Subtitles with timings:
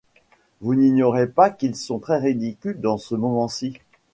[0.61, 3.77] Vous n’ignorez pas qu’ils sont très ridicules dans ce moment-ci.